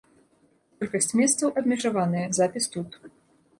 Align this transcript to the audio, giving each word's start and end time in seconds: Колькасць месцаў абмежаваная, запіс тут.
Колькасць 0.79 1.13
месцаў 1.19 1.53
абмежаваная, 1.63 2.25
запіс 2.41 2.71
тут. 2.77 3.01